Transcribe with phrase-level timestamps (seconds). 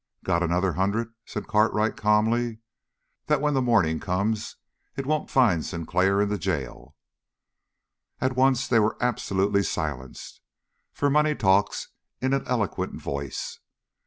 [0.23, 2.57] "Got another hundred," said Cartwright calmly,
[3.27, 4.55] "that when the morning comes
[4.97, 6.95] it won't find Sinclair in the jail."
[8.19, 10.41] At once they were absolutely silenced,
[10.91, 13.59] for money talks in an eloquent voice.